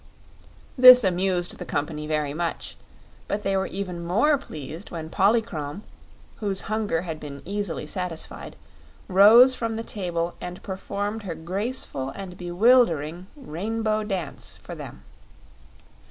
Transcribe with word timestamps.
This 0.79 1.03
amused 1.03 1.59
the 1.59 1.63
company 1.63 2.07
very 2.07 2.33
much, 2.33 2.75
but 3.27 3.43
they 3.43 3.55
were 3.55 3.67
even 3.67 4.03
more 4.03 4.35
pleased 4.39 4.89
when 4.89 5.11
Polychrome, 5.11 5.83
whose 6.37 6.61
hunger 6.61 7.01
had 7.01 7.19
been 7.19 7.43
easily 7.45 7.85
satisfied, 7.85 8.55
rose 9.07 9.53
from 9.53 9.75
the 9.75 9.83
table 9.83 10.33
and 10.41 10.63
performed 10.63 11.21
her 11.21 11.35
graceful 11.35 12.09
and 12.15 12.35
bewildering 12.35 13.27
Rainbow 13.37 14.03
Dance 14.03 14.57
for 14.57 14.73
them. 14.73 15.03